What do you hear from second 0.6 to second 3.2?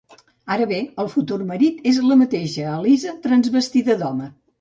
bé, el futur marit és la mateixa Elisa